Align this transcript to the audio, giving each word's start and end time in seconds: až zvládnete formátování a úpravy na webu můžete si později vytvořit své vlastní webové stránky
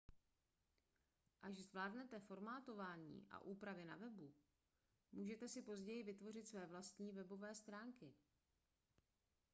až 1.41 1.57
zvládnete 1.59 2.19
formátování 2.19 3.25
a 3.29 3.41
úpravy 3.41 3.85
na 3.85 3.95
webu 3.95 4.33
můžete 5.11 5.47
si 5.47 5.61
později 5.61 6.03
vytvořit 6.03 6.47
své 6.47 6.65
vlastní 6.67 7.11
webové 7.11 7.55
stránky 7.55 8.13